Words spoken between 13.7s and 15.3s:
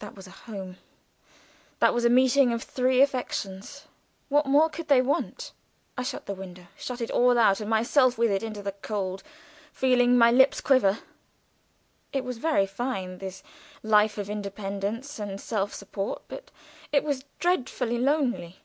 life of independence